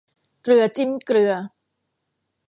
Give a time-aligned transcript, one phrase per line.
[0.43, 1.33] เกลือจิ้มเกลือ